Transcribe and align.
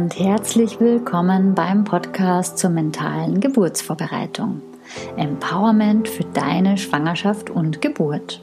und 0.00 0.18
herzlich 0.18 0.80
willkommen 0.80 1.54
beim 1.54 1.84
Podcast 1.84 2.56
zur 2.56 2.70
mentalen 2.70 3.38
Geburtsvorbereitung. 3.38 4.62
Empowerment 5.18 6.08
für 6.08 6.24
deine 6.24 6.78
Schwangerschaft 6.78 7.50
und 7.50 7.82
Geburt. 7.82 8.42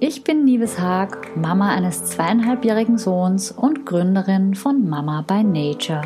Ich 0.00 0.24
bin 0.24 0.46
Nives 0.46 0.78
Haag, 0.80 1.36
Mama 1.36 1.74
eines 1.74 2.06
zweieinhalbjährigen 2.06 2.96
Sohns 2.96 3.50
und 3.50 3.84
Gründerin 3.84 4.54
von 4.54 4.88
Mama 4.88 5.20
by 5.20 5.44
Nature. 5.44 6.00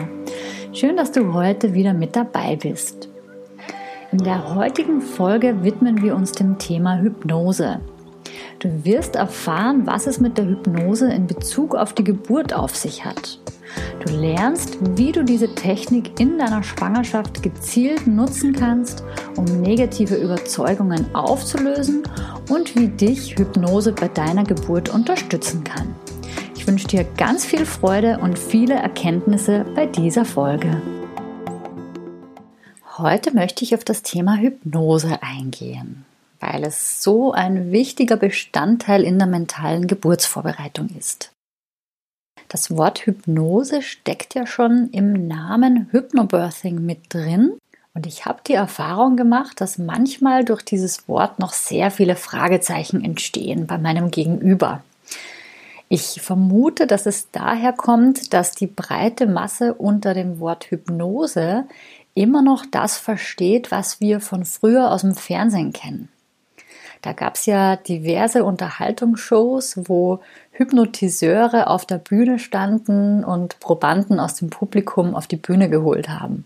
Schön, 0.72 0.96
dass 0.96 1.12
du 1.12 1.32
heute 1.32 1.74
wieder 1.74 1.94
mit 1.94 2.16
dabei 2.16 2.56
bist. 2.56 3.08
In 4.10 4.18
der 4.18 4.52
heutigen 4.56 5.00
Folge 5.00 5.62
widmen 5.62 6.02
wir 6.02 6.16
uns 6.16 6.32
dem 6.32 6.58
Thema 6.58 6.98
Hypnose. 6.98 7.78
Du 8.58 8.84
wirst 8.84 9.14
erfahren, 9.14 9.86
was 9.86 10.08
es 10.08 10.18
mit 10.18 10.38
der 10.38 10.46
Hypnose 10.48 11.08
in 11.12 11.28
Bezug 11.28 11.76
auf 11.76 11.92
die 11.92 12.04
Geburt 12.04 12.52
auf 12.52 12.74
sich 12.74 13.04
hat. 13.04 13.38
Du 14.04 14.12
lernst, 14.12 14.78
wie 14.96 15.12
du 15.12 15.24
diese 15.24 15.54
Technik 15.54 16.18
in 16.18 16.38
deiner 16.38 16.62
Schwangerschaft 16.62 17.42
gezielt 17.42 18.06
nutzen 18.06 18.52
kannst, 18.52 19.04
um 19.36 19.44
negative 19.44 20.16
Überzeugungen 20.16 21.14
aufzulösen 21.14 22.02
und 22.48 22.74
wie 22.76 22.88
dich 22.88 23.36
Hypnose 23.36 23.92
bei 23.92 24.08
deiner 24.08 24.44
Geburt 24.44 24.88
unterstützen 24.88 25.64
kann. 25.64 25.94
Ich 26.56 26.66
wünsche 26.66 26.86
dir 26.86 27.04
ganz 27.16 27.44
viel 27.44 27.66
Freude 27.66 28.18
und 28.18 28.38
viele 28.38 28.74
Erkenntnisse 28.74 29.64
bei 29.74 29.86
dieser 29.86 30.24
Folge. 30.24 30.80
Heute 32.98 33.34
möchte 33.34 33.64
ich 33.64 33.74
auf 33.74 33.82
das 33.82 34.02
Thema 34.02 34.36
Hypnose 34.36 35.18
eingehen, 35.22 36.04
weil 36.38 36.62
es 36.62 37.02
so 37.02 37.32
ein 37.32 37.72
wichtiger 37.72 38.16
Bestandteil 38.16 39.02
in 39.02 39.18
der 39.18 39.26
mentalen 39.26 39.88
Geburtsvorbereitung 39.88 40.88
ist. 40.96 41.31
Das 42.52 42.76
Wort 42.76 43.06
Hypnose 43.06 43.80
steckt 43.80 44.34
ja 44.34 44.46
schon 44.46 44.90
im 44.92 45.26
Namen 45.26 45.88
Hypnobirthing 45.90 46.84
mit 46.84 46.98
drin. 47.08 47.54
Und 47.94 48.06
ich 48.06 48.26
habe 48.26 48.40
die 48.46 48.52
Erfahrung 48.52 49.16
gemacht, 49.16 49.58
dass 49.62 49.78
manchmal 49.78 50.44
durch 50.44 50.60
dieses 50.60 51.08
Wort 51.08 51.38
noch 51.38 51.54
sehr 51.54 51.90
viele 51.90 52.14
Fragezeichen 52.14 53.02
entstehen 53.02 53.66
bei 53.66 53.78
meinem 53.78 54.10
Gegenüber. 54.10 54.84
Ich 55.88 56.20
vermute, 56.20 56.86
dass 56.86 57.06
es 57.06 57.30
daher 57.30 57.72
kommt, 57.72 58.34
dass 58.34 58.52
die 58.52 58.66
breite 58.66 59.26
Masse 59.26 59.72
unter 59.72 60.12
dem 60.12 60.38
Wort 60.38 60.66
Hypnose 60.70 61.64
immer 62.12 62.42
noch 62.42 62.66
das 62.70 62.98
versteht, 62.98 63.70
was 63.70 63.98
wir 64.02 64.20
von 64.20 64.44
früher 64.44 64.90
aus 64.90 65.00
dem 65.00 65.14
Fernsehen 65.14 65.72
kennen. 65.72 66.10
Da 67.02 67.12
gab 67.12 67.34
es 67.34 67.46
ja 67.46 67.74
diverse 67.74 68.44
Unterhaltungsshows, 68.44 69.74
wo 69.88 70.20
Hypnotiseure 70.52 71.66
auf 71.66 71.84
der 71.84 71.98
Bühne 71.98 72.38
standen 72.38 73.24
und 73.24 73.58
Probanden 73.58 74.20
aus 74.20 74.36
dem 74.36 74.50
Publikum 74.50 75.16
auf 75.16 75.26
die 75.26 75.36
Bühne 75.36 75.68
geholt 75.68 76.08
haben. 76.08 76.44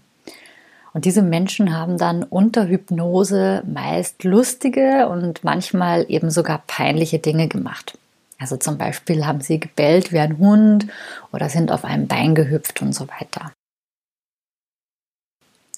Und 0.94 1.04
diese 1.04 1.20
Menschen 1.20 1.76
haben 1.76 1.98
dann 1.98 2.22
unter 2.22 2.68
Hypnose 2.68 3.62
meist 3.66 4.24
lustige 4.24 5.08
und 5.08 5.44
manchmal 5.44 6.06
eben 6.08 6.30
sogar 6.30 6.62
peinliche 6.66 7.18
Dinge 7.18 7.48
gemacht. 7.48 7.98
Also 8.38 8.56
zum 8.56 8.78
Beispiel 8.78 9.26
haben 9.26 9.42
sie 9.42 9.60
gebellt 9.60 10.10
wie 10.10 10.18
ein 10.18 10.38
Hund 10.38 10.86
oder 11.32 11.50
sind 11.50 11.70
auf 11.70 11.84
einem 11.84 12.06
Bein 12.06 12.34
gehüpft 12.34 12.80
und 12.80 12.94
so 12.94 13.08
weiter. 13.08 13.52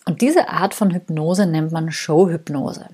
Und 0.07 0.21
diese 0.21 0.49
Art 0.49 0.73
von 0.73 0.93
Hypnose 0.93 1.47
nennt 1.47 1.73
man 1.73 1.91
Showhypnose. 1.91 2.89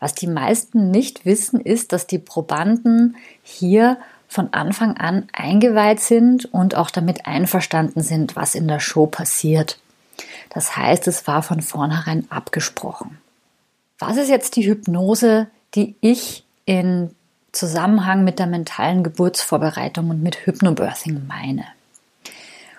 Was 0.00 0.14
die 0.14 0.26
meisten 0.26 0.90
nicht 0.90 1.24
wissen, 1.26 1.60
ist, 1.60 1.92
dass 1.92 2.06
die 2.06 2.18
Probanden 2.18 3.16
hier 3.42 3.98
von 4.26 4.52
Anfang 4.52 4.96
an 4.96 5.28
eingeweiht 5.32 6.00
sind 6.00 6.52
und 6.52 6.74
auch 6.74 6.90
damit 6.90 7.26
einverstanden 7.26 8.02
sind, 8.02 8.36
was 8.36 8.54
in 8.54 8.66
der 8.66 8.80
Show 8.80 9.06
passiert. 9.06 9.78
Das 10.48 10.76
heißt, 10.76 11.06
es 11.06 11.26
war 11.26 11.42
von 11.42 11.62
vornherein 11.62 12.26
abgesprochen. 12.30 13.18
Was 13.98 14.16
ist 14.16 14.30
jetzt 14.30 14.56
die 14.56 14.66
Hypnose, 14.66 15.48
die 15.74 15.94
ich 16.00 16.44
in 16.64 17.14
Zusammenhang 17.52 18.24
mit 18.24 18.38
der 18.38 18.46
mentalen 18.46 19.02
Geburtsvorbereitung 19.02 20.10
und 20.10 20.22
mit 20.22 20.46
Hypnobirthing 20.46 21.26
meine? 21.26 21.66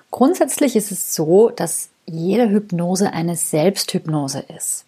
Grundsätzlich 0.09 0.75
ist 0.75 0.91
es 0.91 1.13
so, 1.13 1.49
dass 1.49 1.89
jede 2.05 2.49
Hypnose 2.49 3.13
eine 3.13 3.35
Selbsthypnose 3.35 4.39
ist. 4.57 4.85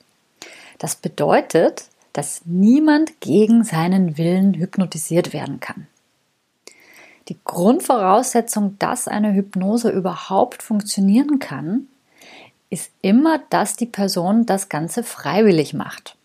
Das 0.80 0.96
bedeutet, 0.96 1.86
dass 2.13 2.44
niemand 2.46 3.19
gegen 3.22 3.63
seinen 3.63 4.18
Willen 4.18 4.53
hypnotisiert 4.53 5.34
werden 5.34 5.59
kann. 5.59 5.88
Die 7.29 7.38
Grundvoraussetzung, 7.44 8.78
dass 8.79 9.07
eine 9.07 9.34
Hypnose 9.34 9.90
überhaupt 9.90 10.62
funktionieren 10.62 11.40
kann, 11.40 11.88
ist 12.69 12.91
immer, 13.01 13.40
dass 13.50 13.75
die 13.75 13.85
Person 13.85 14.46
das 14.46 14.69
Ganze 14.69 15.03
freiwillig 15.03 15.74
macht. 15.74 16.16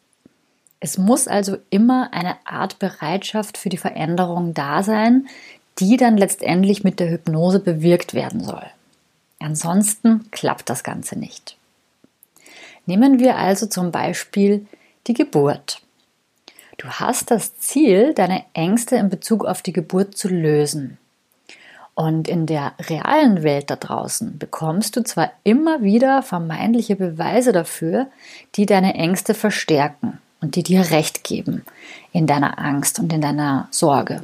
Es 0.81 0.99
muss 0.99 1.29
also 1.29 1.59
immer 1.71 2.13
eine 2.13 2.37
Art 2.45 2.79
Bereitschaft 2.79 3.59
für 3.59 3.69
die 3.69 3.77
Veränderung 3.77 4.55
da 4.55 4.83
sein, 4.83 5.29
die 5.79 5.97
dann 5.97 6.17
letztendlich 6.17 6.85
mit 6.85 7.01
der 7.01 7.11
Hypnose 7.11 7.61
bewirkt 7.61 8.15
werden 8.15 8.43
soll. 8.43 8.65
Ansonsten 9.39 10.29
klappt 10.31 10.69
das 10.69 10.83
Ganze 10.83 11.19
nicht. 11.19 11.57
Nehmen 12.87 13.19
wir 13.19 13.37
also 13.37 13.67
zum 13.67 13.93
Beispiel 13.93 14.67
die 15.09 15.15
Geburt. 15.15 15.81
Du 16.77 16.89
hast 16.89 17.31
das 17.31 17.59
Ziel, 17.59 18.15
deine 18.15 18.45
Ängste 18.53 18.97
in 18.97 19.09
Bezug 19.09 19.45
auf 19.45 19.63
die 19.63 19.73
Geburt 19.73 20.17
zu 20.17 20.29
lösen. 20.29 20.99
Und 21.95 22.29
in 22.29 22.47
der 22.47 22.75
realen 22.79 23.43
Welt 23.43 23.71
da 23.71 23.77
draußen 23.77 24.39
bekommst 24.39 24.95
du 24.95 25.03
zwar 25.03 25.33
immer 25.43 25.83
wieder 25.83 26.23
vermeintliche 26.23 26.95
Beweise 26.95 27.51
dafür, 27.51 28.07
die 28.55 28.67
deine 28.67 28.95
Ängste 28.95 29.35
verstärken 29.35 30.19
und 30.41 30.55
die 30.55 30.63
dir 30.63 30.93
Recht 30.93 31.25
geben 31.25 31.65
in 32.13 32.29
deiner 32.29 32.61
Angst 32.61 33.01
und 33.01 33.13
in 33.13 33.21
deiner 33.21 33.67
Sorge. 33.73 34.23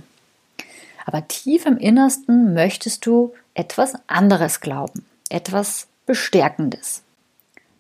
Aber 1.05 1.27
tief 1.27 1.67
im 1.67 1.77
Innersten 1.77 2.55
möchtest 2.55 3.05
du 3.07 3.35
etwas 3.55 3.95
anderes 4.07 4.61
glauben, 4.61 5.05
etwas 5.29 5.89
Bestärkendes. 6.07 7.04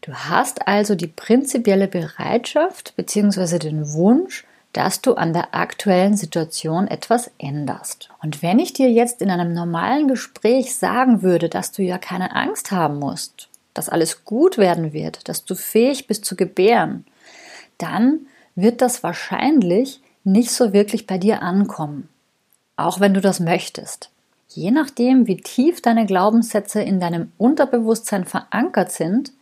Du 0.05 0.13
hast 0.13 0.69
also 0.69 0.95
die 0.95 1.07
prinzipielle 1.07 1.89
Bereitschaft 1.89 2.95
bzw. 2.95 3.59
den 3.59 3.95
Wunsch, 3.95 4.45
dass 4.75 5.01
du 5.01 5.15
an 5.15 5.33
der 5.33 5.55
aktuellen 5.55 6.15
Situation 6.15 6.89
etwas 6.89 7.31
änderst. 7.39 8.11
Und 8.23 8.43
wenn 8.43 8.59
ich 8.59 8.75
dir 8.75 8.91
jetzt 8.91 9.23
in 9.23 9.31
einem 9.31 9.55
normalen 9.55 10.07
Gespräch 10.07 10.77
sagen 10.77 11.23
würde, 11.23 11.49
dass 11.49 11.73
du 11.73 11.83
ja 11.83 11.97
keine 11.97 12.37
Angst 12.37 12.71
haben 12.71 12.99
musst, 12.99 13.49
dass 13.73 13.89
alles 13.89 14.27
gut 14.27 14.59
werden 14.59 14.93
wird, 14.93 15.27
dass 15.27 15.47
du 15.47 15.55
fähig 15.55 16.07
bist 16.07 16.27
zu 16.27 16.37
gebären, 16.37 17.07
dann 17.79 18.27
wird 18.57 18.83
das 18.83 19.03
wahrscheinlich 19.03 20.03
nicht 20.23 20.51
so 20.51 20.75
wirklich 20.75 21.07
bei 21.07 21.17
dir 21.17 21.41
ankommen, 21.41 22.11
auch 22.77 23.01
wenn 23.01 23.15
du 23.15 23.23
das 23.23 23.41
möchtest. 23.41 24.11
Je 24.49 24.71
nachdem, 24.71 25.27
wie 25.27 25.39
tief 25.39 25.81
deine 25.81 26.05
Glaubenssätze 26.05 26.83
in 26.83 27.01
deinem 27.01 27.33
Unterbewusstsein 27.39 28.27
verankert 28.27 28.93
sind, 28.93 29.33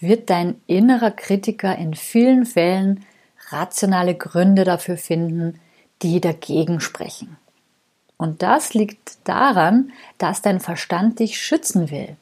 wird 0.00 0.30
dein 0.30 0.60
innerer 0.66 1.10
Kritiker 1.10 1.76
in 1.76 1.94
vielen 1.94 2.46
Fällen 2.46 3.04
rationale 3.48 4.14
Gründe 4.14 4.64
dafür 4.64 4.96
finden, 4.96 5.60
die 6.02 6.20
dagegen 6.20 6.80
sprechen. 6.80 7.36
Und 8.16 8.42
das 8.42 8.74
liegt 8.74 9.18
daran, 9.24 9.92
dass 10.18 10.42
dein 10.42 10.60
Verstand 10.60 11.18
dich 11.18 11.40
schützen 11.40 11.90
will. 11.90 12.16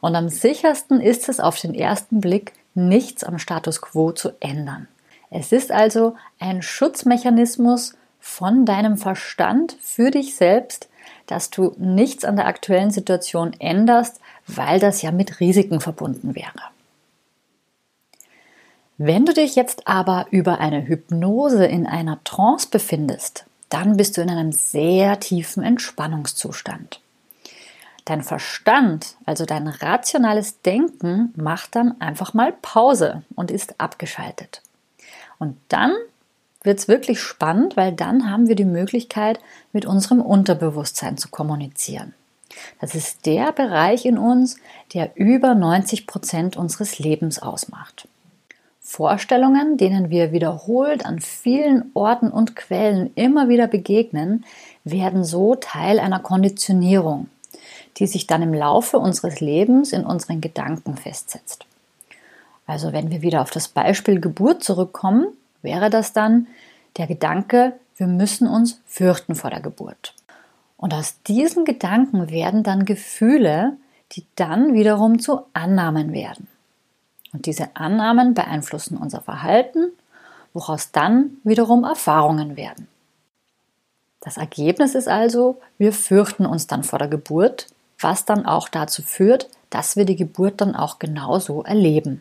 Und 0.00 0.14
am 0.14 0.28
sichersten 0.28 1.00
ist 1.00 1.28
es 1.28 1.40
auf 1.40 1.58
den 1.58 1.74
ersten 1.74 2.20
Blick, 2.20 2.52
nichts 2.74 3.24
am 3.24 3.38
Status 3.38 3.80
quo 3.80 4.12
zu 4.12 4.30
ändern. 4.40 4.88
Es 5.30 5.52
ist 5.52 5.72
also 5.72 6.14
ein 6.38 6.62
Schutzmechanismus 6.62 7.94
von 8.20 8.64
deinem 8.64 8.96
Verstand 8.96 9.76
für 9.80 10.10
dich 10.10 10.36
selbst, 10.36 10.88
dass 11.26 11.50
du 11.50 11.74
nichts 11.78 12.24
an 12.24 12.36
der 12.36 12.46
aktuellen 12.46 12.90
Situation 12.90 13.54
änderst, 13.58 14.20
weil 14.46 14.78
das 14.78 15.02
ja 15.02 15.10
mit 15.10 15.40
Risiken 15.40 15.80
verbunden 15.80 16.34
wäre. 16.34 16.52
Wenn 18.98 19.24
du 19.24 19.32
dich 19.32 19.56
jetzt 19.56 19.88
aber 19.88 20.26
über 20.30 20.60
eine 20.60 20.86
Hypnose 20.86 21.64
in 21.64 21.86
einer 21.86 22.22
Trance 22.24 22.68
befindest, 22.70 23.46
dann 23.68 23.96
bist 23.96 24.16
du 24.16 24.20
in 24.20 24.30
einem 24.30 24.52
sehr 24.52 25.18
tiefen 25.18 25.62
Entspannungszustand. 25.62 27.00
Dein 28.04 28.22
Verstand, 28.22 29.16
also 29.24 29.46
dein 29.46 29.68
rationales 29.68 30.60
Denken, 30.60 31.32
macht 31.36 31.76
dann 31.76 32.00
einfach 32.00 32.34
mal 32.34 32.52
Pause 32.52 33.22
und 33.34 33.50
ist 33.50 33.80
abgeschaltet. 33.80 34.60
Und 35.38 35.56
dann 35.68 35.92
wird 36.62 36.78
es 36.78 36.88
wirklich 36.88 37.20
spannend, 37.20 37.76
weil 37.76 37.92
dann 37.92 38.30
haben 38.30 38.48
wir 38.48 38.56
die 38.56 38.64
Möglichkeit, 38.64 39.40
mit 39.72 39.86
unserem 39.86 40.20
Unterbewusstsein 40.20 41.16
zu 41.16 41.28
kommunizieren. 41.28 42.14
Das 42.80 42.94
ist 42.94 43.24
der 43.24 43.52
Bereich 43.52 44.04
in 44.04 44.18
uns, 44.18 44.56
der 44.92 45.12
über 45.14 45.54
90 45.54 46.06
Prozent 46.06 46.56
unseres 46.56 46.98
Lebens 46.98 47.40
ausmacht. 47.40 48.06
Vorstellungen, 48.92 49.78
denen 49.78 50.10
wir 50.10 50.32
wiederholt 50.32 51.06
an 51.06 51.18
vielen 51.18 51.90
Orten 51.94 52.28
und 52.28 52.56
Quellen 52.56 53.10
immer 53.14 53.48
wieder 53.48 53.66
begegnen, 53.66 54.44
werden 54.84 55.24
so 55.24 55.54
Teil 55.54 55.98
einer 55.98 56.18
Konditionierung, 56.18 57.28
die 57.96 58.06
sich 58.06 58.26
dann 58.26 58.42
im 58.42 58.52
Laufe 58.52 58.98
unseres 58.98 59.40
Lebens 59.40 59.94
in 59.94 60.04
unseren 60.04 60.42
Gedanken 60.42 60.98
festsetzt. 60.98 61.64
Also 62.66 62.92
wenn 62.92 63.10
wir 63.10 63.22
wieder 63.22 63.40
auf 63.40 63.50
das 63.50 63.68
Beispiel 63.68 64.20
Geburt 64.20 64.62
zurückkommen, 64.62 65.28
wäre 65.62 65.88
das 65.88 66.12
dann 66.12 66.46
der 66.98 67.06
Gedanke, 67.06 67.72
wir 67.96 68.06
müssen 68.06 68.46
uns 68.46 68.78
fürchten 68.84 69.34
vor 69.34 69.48
der 69.48 69.60
Geburt. 69.60 70.12
Und 70.76 70.92
aus 70.92 71.14
diesen 71.22 71.64
Gedanken 71.64 72.28
werden 72.30 72.62
dann 72.62 72.84
Gefühle, 72.84 73.72
die 74.12 74.26
dann 74.36 74.74
wiederum 74.74 75.18
zu 75.18 75.40
Annahmen 75.54 76.12
werden. 76.12 76.46
Und 77.32 77.46
diese 77.46 77.74
Annahmen 77.74 78.34
beeinflussen 78.34 78.96
unser 78.96 79.20
Verhalten, 79.20 79.92
woraus 80.52 80.92
dann 80.92 81.38
wiederum 81.44 81.84
Erfahrungen 81.84 82.56
werden. 82.56 82.88
Das 84.20 84.36
Ergebnis 84.36 84.94
ist 84.94 85.08
also, 85.08 85.60
wir 85.78 85.92
fürchten 85.92 86.46
uns 86.46 86.66
dann 86.66 86.84
vor 86.84 86.98
der 86.98 87.08
Geburt, 87.08 87.66
was 87.98 88.24
dann 88.24 88.46
auch 88.46 88.68
dazu 88.68 89.02
führt, 89.02 89.48
dass 89.70 89.96
wir 89.96 90.04
die 90.04 90.16
Geburt 90.16 90.60
dann 90.60 90.76
auch 90.76 90.98
genauso 90.98 91.62
erleben. 91.62 92.20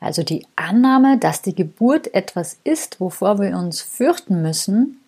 Also 0.00 0.22
die 0.22 0.46
Annahme, 0.56 1.18
dass 1.18 1.42
die 1.42 1.54
Geburt 1.54 2.12
etwas 2.12 2.58
ist, 2.64 3.00
wovor 3.00 3.38
wir 3.38 3.56
uns 3.56 3.80
fürchten 3.80 4.42
müssen, 4.42 5.00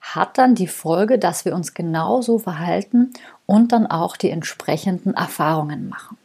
hat 0.00 0.38
dann 0.38 0.54
die 0.54 0.66
Folge, 0.66 1.18
dass 1.18 1.44
wir 1.44 1.54
uns 1.54 1.74
genauso 1.74 2.38
verhalten 2.38 3.12
und 3.46 3.72
dann 3.72 3.86
auch 3.86 4.16
die 4.16 4.30
entsprechenden 4.30 5.14
Erfahrungen 5.14 5.88
machen. 5.88 6.16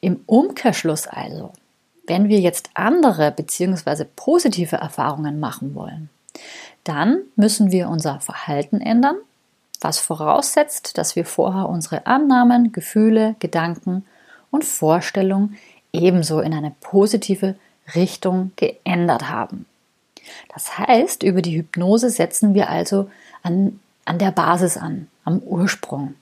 Im 0.00 0.20
Umkehrschluss 0.26 1.06
also, 1.06 1.52
wenn 2.06 2.28
wir 2.28 2.40
jetzt 2.40 2.70
andere 2.74 3.32
bzw. 3.32 4.04
positive 4.16 4.76
Erfahrungen 4.76 5.40
machen 5.40 5.74
wollen, 5.74 6.08
dann 6.84 7.22
müssen 7.34 7.72
wir 7.72 7.88
unser 7.88 8.20
Verhalten 8.20 8.80
ändern, 8.80 9.16
was 9.80 9.98
voraussetzt, 9.98 10.98
dass 10.98 11.16
wir 11.16 11.24
vorher 11.24 11.68
unsere 11.68 12.06
Annahmen, 12.06 12.72
Gefühle, 12.72 13.34
Gedanken 13.38 14.04
und 14.50 14.64
Vorstellungen 14.64 15.56
ebenso 15.92 16.40
in 16.40 16.54
eine 16.54 16.72
positive 16.80 17.56
Richtung 17.94 18.52
geändert 18.56 19.28
haben. 19.28 19.66
Das 20.52 20.78
heißt, 20.78 21.22
über 21.22 21.42
die 21.42 21.56
Hypnose 21.56 22.10
setzen 22.10 22.54
wir 22.54 22.68
also 22.68 23.10
an, 23.42 23.80
an 24.04 24.18
der 24.18 24.30
Basis 24.30 24.76
an, 24.76 25.08
am 25.24 25.38
Ursprung, 25.38 26.14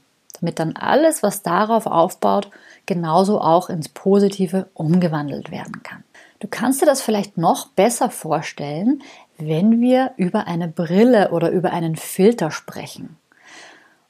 damit 0.45 0.59
dann 0.59 0.77
alles, 0.77 1.23
was 1.23 1.43
darauf 1.43 1.87
aufbaut, 1.87 2.51
genauso 2.85 3.41
auch 3.41 3.71
ins 3.71 3.89
Positive 3.89 4.67
umgewandelt 4.75 5.51
werden 5.51 5.83
kann. 5.83 6.05
Du 6.41 6.49
kannst 6.49 6.83
dir 6.83 6.87
das 6.87 7.01
vielleicht 7.01 7.39
noch 7.39 7.69
besser 7.69 8.11
vorstellen, 8.11 9.03
wenn 9.39 9.81
wir 9.81 10.13
über 10.19 10.47
eine 10.47 10.69
Brille 10.69 11.31
oder 11.31 11.51
über 11.51 11.73
einen 11.73 11.97
Filter 11.97 12.51
sprechen. 12.51 13.17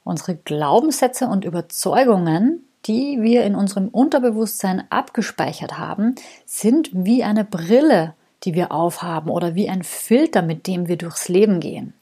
Unsere 0.03 0.35
Glaubenssätze 0.35 1.27
und 1.27 1.45
Überzeugungen, 1.45 2.67
die 2.85 3.21
wir 3.21 3.45
in 3.45 3.55
unserem 3.55 3.87
Unterbewusstsein 3.87 4.83
abgespeichert 4.89 5.79
haben, 5.79 6.15
sind 6.45 6.89
wie 6.91 7.23
eine 7.23 7.45
Brille, 7.45 8.13
die 8.43 8.53
wir 8.53 8.73
aufhaben 8.73 9.29
oder 9.29 9.55
wie 9.55 9.69
ein 9.69 9.83
Filter, 9.83 10.41
mit 10.41 10.67
dem 10.67 10.89
wir 10.89 10.97
durchs 10.97 11.29
Leben 11.29 11.61
gehen. 11.61 11.93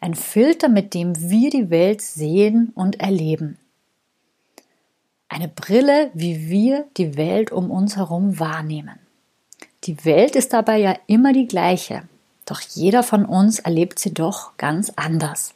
Ein 0.00 0.14
Filter, 0.14 0.70
mit 0.70 0.94
dem 0.94 1.30
wir 1.30 1.50
die 1.50 1.68
Welt 1.68 2.00
sehen 2.00 2.72
und 2.74 3.00
erleben. 3.00 3.58
Eine 5.28 5.48
Brille, 5.48 6.10
wie 6.14 6.48
wir 6.48 6.86
die 6.96 7.16
Welt 7.18 7.52
um 7.52 7.70
uns 7.70 7.96
herum 7.96 8.40
wahrnehmen. 8.40 8.98
Die 9.84 10.04
Welt 10.04 10.36
ist 10.36 10.54
dabei 10.54 10.78
ja 10.78 10.96
immer 11.06 11.32
die 11.34 11.46
gleiche, 11.46 12.02
doch 12.46 12.60
jeder 12.60 13.02
von 13.02 13.26
uns 13.26 13.58
erlebt 13.58 13.98
sie 13.98 14.14
doch 14.14 14.56
ganz 14.56 14.90
anders. 14.96 15.54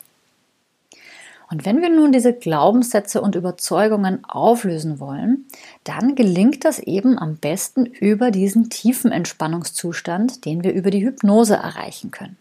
Und 1.51 1.65
wenn 1.65 1.81
wir 1.81 1.91
nun 1.91 2.13
diese 2.13 2.33
Glaubenssätze 2.33 3.21
und 3.21 3.35
Überzeugungen 3.35 4.25
auflösen 4.25 5.01
wollen, 5.01 5.47
dann 5.85 6.15
gelingt 6.17 6.65
das 6.65 6.79
eben 6.79 7.19
am 7.19 7.37
besten 7.37 7.87
über 7.87 8.31
diesen 8.31 8.71
tiefen 8.71 9.11
Entspannungszustand, 9.11 10.45
den 10.45 10.65
wir 10.65 10.73
über 10.73 10.91
die 10.91 11.05
Hypnose 11.05 11.55
erreichen 11.55 12.11
können. 12.11 12.37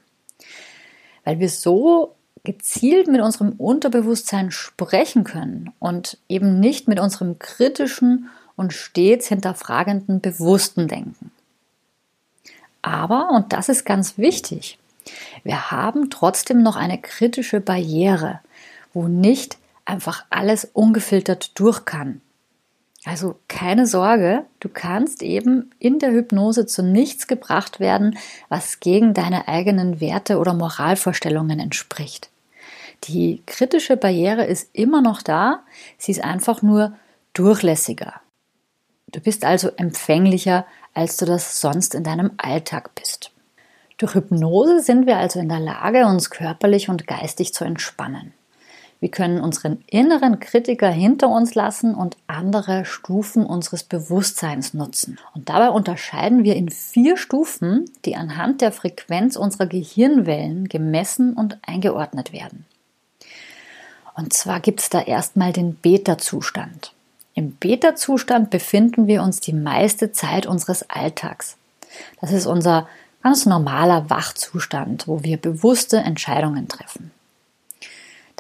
Weil 1.24 1.40
wir 1.40 1.50
so 1.50 2.16
gezielt 2.44 3.08
mit 3.08 3.22
unserem 3.22 3.54
Unterbewusstsein 3.54 4.52
sprechen 4.52 5.24
können 5.24 5.72
und 5.80 6.18
eben 6.28 6.60
nicht 6.60 6.88
mit 6.88 7.00
unserem 7.00 7.40
kritischen 7.40 8.30
und 8.56 8.74
stets 8.74 9.28
hinterfragenden 9.28 10.20
bewussten 10.20 10.88
Denken. 10.88 11.31
Aber, 12.81 13.30
und 13.30 13.54
das 13.54 13.70
ist 13.70 13.86
ganz 13.86 14.18
wichtig, 14.18 14.78
wir 15.44 15.72
haben 15.72 16.10
trotzdem 16.10 16.62
noch 16.62 16.75
eine 16.75 17.00
kritische 17.00 17.62
Barriere, 17.62 18.40
wo 18.94 19.08
nicht 19.08 19.58
einfach 19.86 20.26
alles 20.30 20.69
ungefiltert 20.74 21.58
durch 21.60 21.86
kann. 21.86 22.22
Also 23.06 23.36
keine 23.50 23.86
Sorge, 23.86 24.46
du 24.62 24.70
kannst 24.70 25.24
eben 25.24 25.72
in 25.78 26.00
der 26.00 26.12
Hypnose 26.12 26.66
zu 26.66 26.84
nichts 26.84 27.28
gebracht 27.28 27.80
werden, 27.82 28.18
was 28.48 28.80
gegen 28.80 29.14
deine 29.14 29.48
eigenen 29.50 30.00
Werte 30.00 30.38
oder 30.38 30.54
Moralvorstellungen 30.54 31.60
entspricht. 31.60 32.30
Die 33.06 33.44
kritische 33.46 33.98
Barriere 33.98 34.46
ist 34.46 34.70
immer 34.72 35.02
noch 35.02 35.22
da, 35.22 35.64
sie 35.98 36.14
ist 36.14 36.24
einfach 36.24 36.62
nur 36.62 36.94
durchlässiger. 37.34 38.22
Du 39.12 39.20
bist 39.20 39.44
also 39.44 39.70
empfänglicher, 39.76 40.66
als 40.94 41.18
du 41.18 41.26
das 41.26 41.60
sonst 41.60 41.96
in 41.96 42.06
deinem 42.06 42.32
Alltag 42.38 42.96
bist. 42.96 43.32
Durch 43.98 44.16
Hypnose 44.16 44.80
sind 44.80 45.06
wir 45.06 45.18
also 45.18 45.40
in 45.40 45.50
der 45.50 45.60
Lage, 45.60 46.06
uns 46.06 46.30
körperlich 46.30 46.90
und 46.90 47.06
geistig 47.06 47.54
zu 47.54 47.66
entspannen. 47.66 48.34
Wir 49.04 49.12
können 49.12 49.42
unseren 49.42 49.84
inneren 49.88 50.40
Kritiker 50.40 50.90
hinter 50.90 51.28
uns 51.28 51.56
lassen 51.56 51.94
und 51.94 52.16
andere 52.28 52.86
Stufen 52.86 53.46
unseres 53.46 53.84
Bewusstseins 53.84 54.74
nutzen. 54.74 55.20
Und 55.36 55.50
dabei 55.50 55.72
unterscheiden 55.72 56.46
wir 56.46 56.56
in 56.56 56.70
vier 56.70 57.18
Stufen, 57.18 57.84
die 58.06 58.16
anhand 58.16 58.62
der 58.62 58.72
Frequenz 58.72 59.36
unserer 59.36 59.66
Gehirnwellen 59.66 60.70
gemessen 60.70 61.34
und 61.34 61.58
eingeordnet 61.64 62.32
werden. 62.32 62.64
Und 64.16 64.32
zwar 64.32 64.62
gibt 64.62 64.80
es 64.80 64.90
da 64.90 65.02
erstmal 65.02 65.52
den 65.52 65.76
Beta-Zustand. 65.76 66.94
Im 67.34 67.52
Beta-Zustand 67.56 68.52
befinden 68.52 69.08
wir 69.08 69.22
uns 69.22 69.42
die 69.42 69.52
meiste 69.52 70.14
Zeit 70.14 70.46
unseres 70.46 70.90
Alltags. 70.90 71.58
Das 72.22 72.32
ist 72.32 72.46
unser 72.46 72.88
ganz 73.22 73.46
normaler 73.46 74.10
Wachzustand, 74.10 75.10
wo 75.10 75.26
wir 75.26 75.36
bewusste 75.36 75.98
Entscheidungen 75.98 76.69
treffen. 76.69 77.12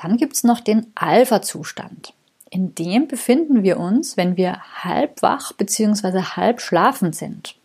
Dann 0.03 0.17
gibt 0.17 0.33
es 0.33 0.43
noch 0.43 0.59
den 0.59 0.87
Alpha-Zustand. 0.95 2.13
In 2.49 2.75
dem 2.75 3.07
befinden 3.07 3.63
wir 3.63 3.79
uns, 3.79 4.17
wenn 4.17 4.35
wir 4.35 4.59
halb 4.83 5.21
wach 5.21 5.53
bzw. 5.53 6.21
halb 6.35 6.59
schlafend 6.59 7.15
sind. 7.15 7.55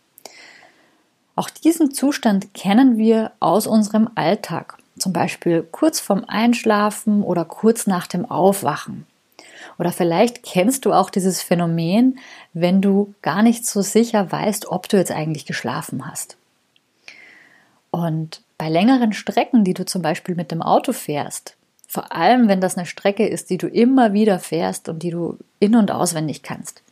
Auch 1.35 1.49
diesen 1.49 1.93
Zustand 1.93 2.53
kennen 2.53 2.97
wir 2.97 3.33
aus 3.41 3.67
unserem 3.67 4.09
Alltag, 4.15 4.77
zum 4.97 5.11
Beispiel 5.11 5.67
kurz 5.69 5.99
vorm 5.99 6.23
Einschlafen 6.27 7.23
oder 7.23 7.43
kurz 7.43 7.87
nach 7.87 8.07
dem 8.07 8.25
Aufwachen. 8.25 9.05
Oder 9.77 9.91
vielleicht 9.91 10.41
kennst 10.41 10.85
du 10.85 10.93
auch 10.93 11.09
dieses 11.09 11.41
Phänomen, 11.41 12.19
wenn 12.53 12.81
du 12.81 13.13
gar 13.21 13.43
nicht 13.43 13.65
so 13.65 13.81
sicher 13.81 14.31
weißt, 14.31 14.69
ob 14.69 14.87
du 14.87 14.95
jetzt 14.95 15.11
eigentlich 15.11 15.45
geschlafen 15.45 16.09
hast. 16.09 16.37
Und 17.91 18.41
bei 18.57 18.69
längeren 18.69 19.11
Strecken, 19.11 19.65
die 19.65 19.73
du 19.73 19.85
zum 19.85 20.01
Beispiel 20.01 20.35
mit 20.35 20.51
dem 20.51 20.61
Auto 20.61 20.93
fährst, 20.93 21.57
vor 21.89 22.11
allem, 22.15 22.47
wenn 22.47 22.61
das 22.61 22.77
eine 22.77 22.85
Strecke 22.85 23.27
ist, 23.27 23.49
die 23.49 23.57
du 23.57 23.67
immer 23.67 24.13
wieder 24.13 24.37
fährst 24.37 24.87
und 24.89 25.01
die 25.01 25.09
du 25.09 25.39
in- 25.59 25.75
und 25.75 25.89
auswendig 25.89 26.43
kannst. 26.43 26.83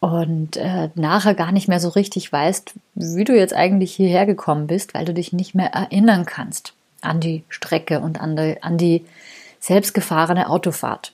Und 0.00 0.56
äh, 0.56 0.90
nachher 0.96 1.34
gar 1.34 1.52
nicht 1.52 1.68
mehr 1.68 1.78
so 1.78 1.90
richtig 1.90 2.32
weißt, 2.32 2.72
wie 2.96 3.24
du 3.24 3.36
jetzt 3.36 3.54
eigentlich 3.54 3.94
hierher 3.94 4.26
gekommen 4.26 4.66
bist, 4.66 4.94
weil 4.94 5.04
du 5.04 5.14
dich 5.14 5.32
nicht 5.32 5.54
mehr 5.54 5.72
erinnern 5.72 6.26
kannst 6.26 6.74
an 7.02 7.20
die 7.20 7.44
Strecke 7.48 8.00
und 8.00 8.20
an 8.20 8.34
die, 8.34 8.60
an 8.62 8.78
die 8.78 9.06
selbstgefahrene 9.60 10.50
Autofahrt. 10.50 11.12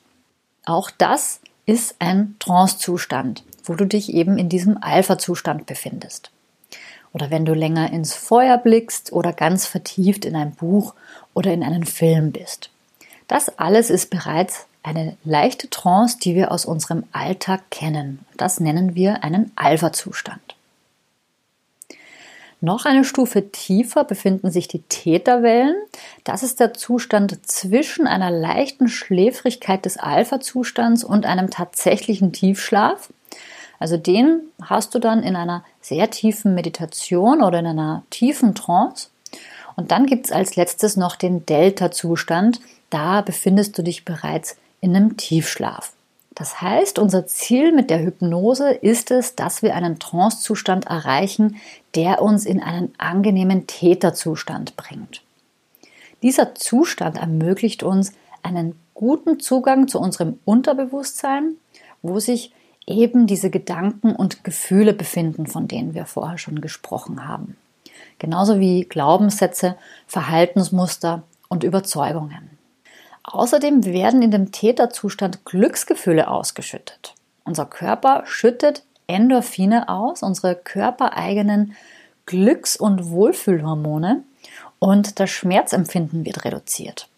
Auch 0.64 0.90
das 0.90 1.40
ist 1.66 1.96
ein 1.98 2.36
Trance-Zustand, 2.38 3.44
wo 3.64 3.74
du 3.74 3.84
dich 3.84 4.14
eben 4.14 4.38
in 4.38 4.48
diesem 4.48 4.82
Alpha-Zustand 4.82 5.66
befindest. 5.66 6.30
Oder 7.12 7.30
wenn 7.30 7.44
du 7.44 7.52
länger 7.52 7.92
ins 7.92 8.14
Feuer 8.14 8.56
blickst 8.56 9.12
oder 9.12 9.34
ganz 9.34 9.66
vertieft 9.66 10.24
in 10.24 10.34
ein 10.34 10.52
Buch 10.52 10.94
oder 11.34 11.52
in 11.52 11.62
einen 11.62 11.84
Film 11.84 12.32
bist. 12.32 12.70
Das 13.28 13.58
alles 13.58 13.90
ist 13.90 14.10
bereits 14.10 14.66
eine 14.82 15.16
leichte 15.24 15.68
Trance, 15.68 16.18
die 16.22 16.34
wir 16.34 16.52
aus 16.52 16.64
unserem 16.64 17.04
Alltag 17.12 17.70
kennen. 17.70 18.24
Das 18.36 18.60
nennen 18.60 18.94
wir 18.94 19.24
einen 19.24 19.50
Alpha-Zustand. 19.56 20.56
Noch 22.60 22.86
eine 22.86 23.04
Stufe 23.04 23.50
tiefer 23.50 24.04
befinden 24.04 24.50
sich 24.50 24.66
die 24.66 24.82
Täterwellen. 24.82 25.74
Das 26.24 26.42
ist 26.42 26.58
der 26.58 26.72
Zustand 26.72 27.46
zwischen 27.46 28.06
einer 28.06 28.30
leichten 28.30 28.88
Schläfrigkeit 28.88 29.84
des 29.84 29.98
Alpha-Zustands 29.98 31.04
und 31.04 31.26
einem 31.26 31.50
tatsächlichen 31.50 32.32
Tiefschlaf. 32.32 33.12
Also 33.78 33.98
den 33.98 34.40
hast 34.62 34.94
du 34.94 34.98
dann 34.98 35.22
in 35.22 35.36
einer 35.36 35.64
sehr 35.80 36.10
tiefen 36.10 36.54
Meditation 36.54 37.42
oder 37.42 37.58
in 37.58 37.66
einer 37.66 38.04
tiefen 38.08 38.54
Trance. 38.54 39.10
Und 39.76 39.90
dann 39.90 40.06
gibt 40.06 40.26
es 40.26 40.32
als 40.32 40.56
letztes 40.56 40.96
noch 40.96 41.16
den 41.16 41.44
Delta-Zustand. 41.44 42.60
Da 42.96 43.20
befindest 43.20 43.76
du 43.76 43.82
dich 43.82 44.06
bereits 44.06 44.56
in 44.80 44.96
einem 44.96 45.18
Tiefschlaf. 45.18 45.92
Das 46.34 46.62
heißt, 46.62 46.98
unser 46.98 47.26
Ziel 47.26 47.72
mit 47.72 47.90
der 47.90 48.02
Hypnose 48.02 48.70
ist 48.70 49.10
es, 49.10 49.36
dass 49.36 49.60
wir 49.60 49.74
einen 49.74 49.98
Trancezustand 49.98 50.86
erreichen, 50.86 51.56
der 51.94 52.22
uns 52.22 52.46
in 52.46 52.62
einen 52.62 52.94
angenehmen 52.96 53.66
Täterzustand 53.66 54.78
bringt. 54.78 55.20
Dieser 56.22 56.54
Zustand 56.54 57.18
ermöglicht 57.18 57.82
uns 57.82 58.14
einen 58.42 58.78
guten 58.94 59.40
Zugang 59.40 59.88
zu 59.88 60.00
unserem 60.00 60.38
Unterbewusstsein, 60.46 61.56
wo 62.00 62.18
sich 62.18 62.52
eben 62.86 63.26
diese 63.26 63.50
Gedanken 63.50 64.16
und 64.16 64.42
Gefühle 64.42 64.94
befinden, 64.94 65.46
von 65.46 65.68
denen 65.68 65.92
wir 65.92 66.06
vorher 66.06 66.38
schon 66.38 66.62
gesprochen 66.62 67.28
haben. 67.28 67.58
Genauso 68.18 68.58
wie 68.58 68.84
Glaubenssätze, 68.84 69.76
Verhaltensmuster 70.06 71.24
und 71.48 71.62
Überzeugungen. 71.62 72.55
Außerdem 73.26 73.84
werden 73.84 74.22
in 74.22 74.30
dem 74.30 74.52
Täterzustand 74.52 75.44
Glücksgefühle 75.44 76.28
ausgeschüttet. 76.28 77.14
Unser 77.44 77.66
Körper 77.66 78.22
schüttet 78.24 78.84
Endorphine 79.08 79.88
aus, 79.88 80.22
unsere 80.22 80.54
körpereigenen 80.54 81.76
Glücks- 82.24 82.76
und 82.76 83.10
Wohlfühlhormone 83.10 84.22
und 84.78 85.18
das 85.18 85.30
Schmerzempfinden 85.30 86.24
wird 86.24 86.44
reduziert. 86.44 87.08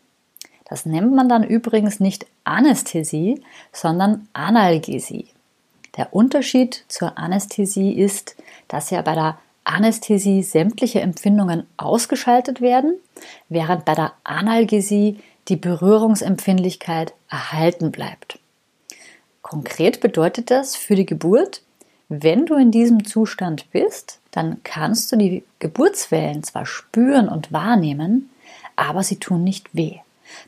Das 0.69 0.87
nennt 0.87 1.15
man 1.15 1.29
dann 1.29 1.45
übrigens 1.45 2.01
nicht 2.01 2.27
Anästhesie, 2.45 3.43
sondern 3.73 4.29
Analgesie. 4.33 5.29
Der 5.97 6.15
Unterschied 6.15 6.85
zur 6.89 7.19
Anästhesie 7.19 7.93
ist, 7.93 8.37
dass 8.69 8.91
ja 8.91 9.03
bei 9.03 9.15
der 9.15 9.39
Anästhesie 9.65 10.43
sämtliche 10.43 11.01
Empfindungen 11.01 11.67
ausgeschaltet 11.77 12.61
werden, 12.61 12.95
während 13.49 13.85
bei 13.85 13.95
der 13.95 14.13
Analgesie 14.25 15.19
die 15.49 15.57
Berührungsempfindlichkeit 15.57 17.15
erhalten 17.29 17.91
bleibt. 17.91 18.39
Konkret 19.43 20.01
bedeutet 20.01 20.51
das 20.51 20.77
für 20.77 20.95
die 20.95 21.07
Geburt, 21.07 21.63
wenn 22.09 22.47
du 22.47 22.55
in 22.55 22.71
diesem 22.71 23.05
Zustand 23.05 23.71
bist, 23.71 24.21
dann 24.31 24.63
kannst 24.65 25.13
du 25.13 25.17
die 25.17 25.45
Geburtswellen 25.59 26.43
zwar 26.43 26.65
spüren 26.65 27.29
und 27.29 27.53
wahrnehmen, 27.53 28.31
aber 28.77 29.03
sie 29.03 29.17
tun 29.17 29.45
nicht 29.45 29.75
weh. 29.75 29.97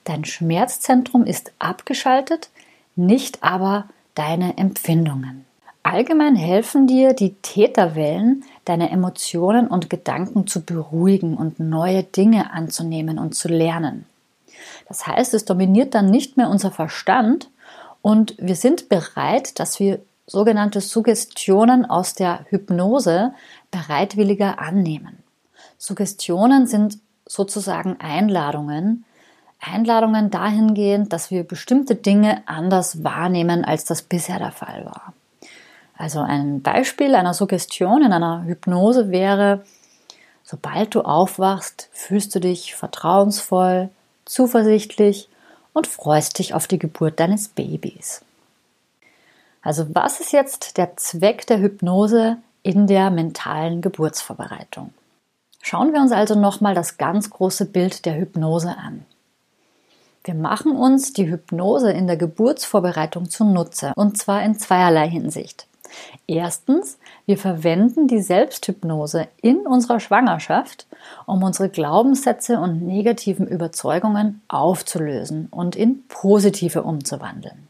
Dein 0.04 0.24
Schmerzzentrum 0.24 1.24
ist 1.24 1.52
abgeschaltet, 1.58 2.50
nicht 2.96 3.42
aber 3.42 3.88
deine 4.14 4.56
Empfindungen. 4.56 5.44
Allgemein 5.82 6.36
helfen 6.36 6.86
dir 6.86 7.14
die 7.14 7.34
Täterwellen, 7.42 8.44
deine 8.64 8.90
Emotionen 8.90 9.66
und 9.66 9.90
Gedanken 9.90 10.46
zu 10.46 10.62
beruhigen 10.62 11.36
und 11.36 11.58
neue 11.58 12.02
Dinge 12.04 12.52
anzunehmen 12.52 13.18
und 13.18 13.34
zu 13.34 13.48
lernen. 13.48 14.06
Das 14.90 15.06
heißt, 15.06 15.34
es 15.34 15.44
dominiert 15.44 15.94
dann 15.94 16.10
nicht 16.10 16.36
mehr 16.36 16.50
unser 16.50 16.72
Verstand 16.72 17.48
und 18.02 18.34
wir 18.38 18.56
sind 18.56 18.88
bereit, 18.88 19.60
dass 19.60 19.78
wir 19.78 20.00
sogenannte 20.26 20.80
Suggestionen 20.80 21.88
aus 21.88 22.14
der 22.14 22.44
Hypnose 22.48 23.32
bereitwilliger 23.70 24.58
annehmen. 24.58 25.22
Suggestionen 25.78 26.66
sind 26.66 26.98
sozusagen 27.24 27.98
Einladungen, 28.00 29.04
Einladungen 29.60 30.28
dahingehend, 30.28 31.12
dass 31.12 31.30
wir 31.30 31.44
bestimmte 31.44 31.94
Dinge 31.94 32.42
anders 32.46 33.04
wahrnehmen, 33.04 33.64
als 33.64 33.84
das 33.84 34.02
bisher 34.02 34.40
der 34.40 34.50
Fall 34.50 34.86
war. 34.86 35.14
Also 35.96 36.18
ein 36.18 36.62
Beispiel 36.62 37.14
einer 37.14 37.34
Suggestion 37.34 38.02
in 38.02 38.12
einer 38.12 38.42
Hypnose 38.42 39.10
wäre, 39.10 39.62
sobald 40.42 40.96
du 40.96 41.02
aufwachst, 41.02 41.90
fühlst 41.92 42.34
du 42.34 42.40
dich 42.40 42.74
vertrauensvoll, 42.74 43.90
zuversichtlich 44.30 45.28
und 45.72 45.86
freust 45.86 46.38
dich 46.38 46.54
auf 46.54 46.66
die 46.66 46.78
Geburt 46.78 47.20
deines 47.20 47.48
Babys. 47.48 48.22
Also 49.62 49.86
was 49.94 50.20
ist 50.20 50.32
jetzt 50.32 50.78
der 50.78 50.96
Zweck 50.96 51.46
der 51.46 51.60
Hypnose 51.60 52.38
in 52.62 52.86
der 52.86 53.10
mentalen 53.10 53.82
Geburtsvorbereitung? 53.82 54.94
Schauen 55.62 55.92
wir 55.92 56.00
uns 56.00 56.12
also 56.12 56.34
nochmal 56.34 56.74
das 56.74 56.96
ganz 56.96 57.28
große 57.28 57.66
Bild 57.66 58.06
der 58.06 58.16
Hypnose 58.16 58.76
an. 58.76 59.04
Wir 60.24 60.34
machen 60.34 60.76
uns 60.76 61.12
die 61.12 61.30
Hypnose 61.30 61.92
in 61.92 62.06
der 62.06 62.16
Geburtsvorbereitung 62.16 63.28
zunutze, 63.28 63.92
und 63.96 64.16
zwar 64.18 64.42
in 64.42 64.58
zweierlei 64.58 65.08
Hinsicht. 65.08 65.66
Erstens, 66.26 66.98
wir 67.26 67.38
verwenden 67.38 68.08
die 68.08 68.20
Selbsthypnose 68.20 69.28
in 69.42 69.66
unserer 69.66 70.00
Schwangerschaft, 70.00 70.86
um 71.26 71.42
unsere 71.42 71.68
Glaubenssätze 71.68 72.58
und 72.58 72.82
negativen 72.86 73.46
Überzeugungen 73.46 74.42
aufzulösen 74.48 75.48
und 75.50 75.76
in 75.76 76.04
positive 76.08 76.82
umzuwandeln. 76.82 77.68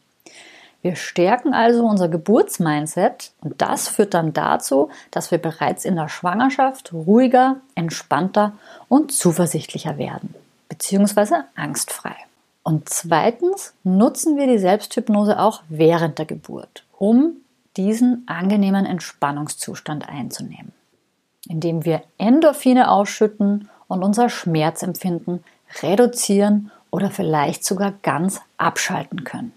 Wir 0.83 0.97
stärken 0.97 1.53
also 1.53 1.85
unser 1.85 2.09
Geburtsmindset 2.09 3.33
und 3.43 3.61
das 3.61 3.89
führt 3.89 4.15
dann 4.15 4.33
dazu, 4.33 4.89
dass 5.11 5.31
wir 5.31 5.39
bereits 5.39 5.85
in 5.85 5.97
der 5.97 6.09
Schwangerschaft 6.09 6.95
ruhiger, 6.95 7.57
entspannter 7.75 8.55
und 8.89 9.12
zuversichtlicher 9.12 9.99
werden, 9.99 10.35
beziehungsweise 10.71 11.45
angstfrei. 11.55 12.17
Und 12.62 12.89
zweitens 12.89 13.75
nutzen 13.85 14.37
wir 14.37 14.47
die 14.47 14.59
Selbsthypnose 14.59 15.39
auch 15.39 15.62
während 15.69 16.19
der 16.19 16.27
Geburt, 16.27 16.85
um 16.97 17.33
diesen 17.77 18.25
angenehmen 18.27 18.87
Entspannungszustand 18.87 20.09
einzunehmen, 20.09 20.73
indem 21.49 21.85
wir 21.85 22.03
Endorphine 22.19 22.91
ausschütten 22.91 23.69
und 23.89 24.03
unser 24.03 24.29
Schmerzempfinden 24.29 25.45
reduzieren 25.83 26.71
oder 26.91 27.11
vielleicht 27.11 27.65
sogar 27.65 27.93
ganz 28.03 28.41
abschalten 28.57 29.25
können. 29.25 29.53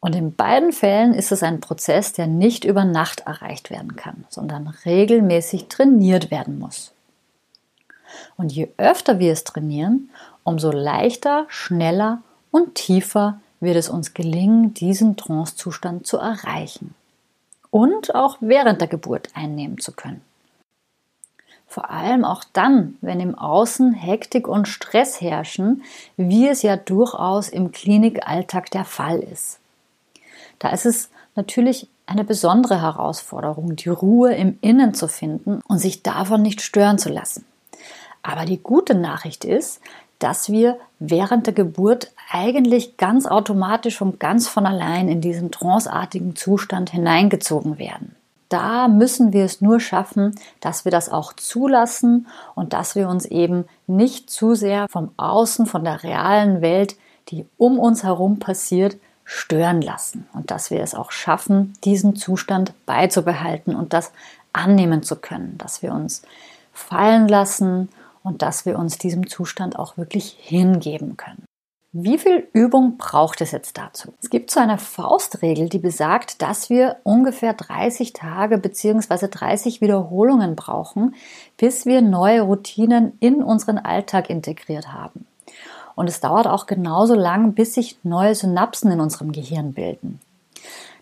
Und 0.00 0.14
in 0.14 0.34
beiden 0.34 0.72
Fällen 0.72 1.14
ist 1.14 1.32
es 1.32 1.42
ein 1.42 1.60
Prozess, 1.60 2.12
der 2.12 2.26
nicht 2.26 2.64
über 2.64 2.84
Nacht 2.84 3.20
erreicht 3.20 3.70
werden 3.70 3.96
kann, 3.96 4.26
sondern 4.28 4.68
regelmäßig 4.84 5.68
trainiert 5.68 6.30
werden 6.30 6.58
muss. 6.58 6.92
Und 8.36 8.52
je 8.52 8.68
öfter 8.76 9.18
wir 9.18 9.32
es 9.32 9.44
trainieren, 9.44 10.10
umso 10.42 10.70
leichter, 10.70 11.46
schneller 11.48 12.20
und 12.50 12.74
tiefer 12.74 13.40
wird 13.60 13.76
es 13.76 13.88
uns 13.88 14.14
gelingen, 14.14 14.74
diesen 14.74 15.16
Trancezustand 15.16 16.06
zu 16.06 16.18
erreichen 16.18 16.94
und 17.70 18.14
auch 18.14 18.36
während 18.40 18.80
der 18.80 18.88
Geburt 18.88 19.30
einnehmen 19.34 19.78
zu 19.78 19.92
können. 19.92 20.20
Vor 21.66 21.90
allem 21.90 22.24
auch 22.24 22.44
dann, 22.52 22.96
wenn 23.00 23.18
im 23.18 23.36
Außen 23.36 23.94
Hektik 23.94 24.46
und 24.46 24.68
Stress 24.68 25.20
herrschen, 25.20 25.82
wie 26.16 26.46
es 26.46 26.62
ja 26.62 26.76
durchaus 26.76 27.48
im 27.48 27.72
Klinikalltag 27.72 28.70
der 28.70 28.84
Fall 28.84 29.18
ist. 29.18 29.58
Da 30.60 30.68
ist 30.68 30.86
es 30.86 31.10
natürlich 31.34 31.88
eine 32.06 32.22
besondere 32.22 32.80
Herausforderung, 32.80 33.74
die 33.74 33.88
Ruhe 33.88 34.34
im 34.34 34.56
Innen 34.60 34.94
zu 34.94 35.08
finden 35.08 35.62
und 35.66 35.78
sich 35.78 36.04
davon 36.04 36.42
nicht 36.42 36.60
stören 36.60 36.98
zu 36.98 37.08
lassen. 37.08 37.44
Aber 38.22 38.44
die 38.44 38.58
gute 38.58 38.94
Nachricht 38.94 39.44
ist, 39.44 39.80
dass 40.18 40.50
wir 40.50 40.78
während 40.98 41.46
der 41.46 41.54
Geburt 41.54 42.12
eigentlich 42.30 42.96
ganz 42.96 43.26
automatisch 43.26 44.00
und 44.00 44.20
ganz 44.20 44.48
von 44.48 44.66
allein 44.66 45.08
in 45.08 45.20
diesen 45.20 45.50
tranceartigen 45.50 46.36
Zustand 46.36 46.90
hineingezogen 46.90 47.78
werden. 47.78 48.16
Da 48.48 48.88
müssen 48.88 49.32
wir 49.32 49.44
es 49.44 49.60
nur 49.60 49.80
schaffen, 49.80 50.34
dass 50.60 50.84
wir 50.84 50.92
das 50.92 51.08
auch 51.08 51.32
zulassen 51.32 52.26
und 52.54 52.72
dass 52.72 52.94
wir 52.94 53.08
uns 53.08 53.24
eben 53.26 53.64
nicht 53.86 54.30
zu 54.30 54.54
sehr 54.54 54.86
vom 54.88 55.10
Außen, 55.16 55.66
von 55.66 55.84
der 55.84 56.02
realen 56.02 56.60
Welt, 56.60 56.96
die 57.28 57.46
um 57.56 57.78
uns 57.78 58.04
herum 58.04 58.38
passiert, 58.38 58.96
stören 59.24 59.80
lassen 59.80 60.28
und 60.34 60.50
dass 60.50 60.70
wir 60.70 60.82
es 60.82 60.94
auch 60.94 61.10
schaffen, 61.10 61.72
diesen 61.82 62.14
Zustand 62.14 62.74
beizubehalten 62.86 63.74
und 63.74 63.92
das 63.92 64.12
annehmen 64.52 65.02
zu 65.02 65.16
können, 65.16 65.56
dass 65.58 65.82
wir 65.82 65.92
uns 65.92 66.22
fallen 66.72 67.26
lassen 67.26 67.88
und 68.24 68.42
dass 68.42 68.66
wir 68.66 68.78
uns 68.78 68.98
diesem 68.98 69.28
Zustand 69.28 69.78
auch 69.78 69.96
wirklich 69.96 70.36
hingeben 70.40 71.16
können. 71.16 71.44
Wie 71.96 72.18
viel 72.18 72.48
Übung 72.52 72.96
braucht 72.96 73.40
es 73.40 73.52
jetzt 73.52 73.78
dazu? 73.78 74.14
Es 74.20 74.28
gibt 74.28 74.50
so 74.50 74.58
eine 74.58 74.78
Faustregel, 74.78 75.68
die 75.68 75.78
besagt, 75.78 76.42
dass 76.42 76.68
wir 76.68 76.96
ungefähr 77.04 77.52
30 77.52 78.12
Tage 78.12 78.58
bzw. 78.58 79.28
30 79.28 79.80
Wiederholungen 79.80 80.56
brauchen, 80.56 81.14
bis 81.56 81.86
wir 81.86 82.02
neue 82.02 82.40
Routinen 82.40 83.12
in 83.20 83.44
unseren 83.44 83.78
Alltag 83.78 84.28
integriert 84.28 84.92
haben. 84.92 85.26
Und 85.94 86.08
es 86.08 86.18
dauert 86.18 86.48
auch 86.48 86.66
genauso 86.66 87.14
lang, 87.14 87.52
bis 87.52 87.74
sich 87.74 87.96
neue 88.02 88.34
Synapsen 88.34 88.90
in 88.90 89.00
unserem 89.00 89.30
Gehirn 89.30 89.72
bilden. 89.72 90.18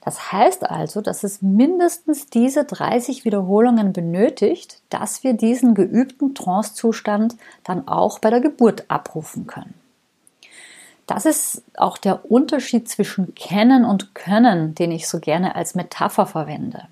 Das 0.04 0.32
heißt 0.32 0.68
also, 0.68 1.00
dass 1.00 1.22
es 1.22 1.42
mindestens 1.42 2.26
diese 2.26 2.64
30 2.64 3.24
Wiederholungen 3.24 3.92
benötigt, 3.92 4.80
dass 4.90 5.22
wir 5.22 5.34
diesen 5.34 5.74
geübten 5.74 6.34
Trancezustand 6.34 7.36
dann 7.62 7.86
auch 7.86 8.18
bei 8.18 8.30
der 8.30 8.40
Geburt 8.40 8.84
abrufen 8.88 9.46
können. 9.46 9.74
Das 11.06 11.24
ist 11.24 11.62
auch 11.76 11.98
der 11.98 12.30
Unterschied 12.30 12.88
zwischen 12.88 13.34
Kennen 13.34 13.84
und 13.84 14.14
Können, 14.14 14.74
den 14.74 14.90
ich 14.90 15.08
so 15.08 15.20
gerne 15.20 15.54
als 15.54 15.74
Metapher 15.74 16.26
verwende. 16.26 16.88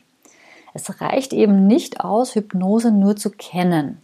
Es 0.73 1.00
reicht 1.00 1.33
eben 1.33 1.67
nicht 1.67 2.00
aus, 2.00 2.37
Hypnose 2.37 2.93
nur 2.93 3.17
zu 3.17 3.31
kennen. 3.31 4.00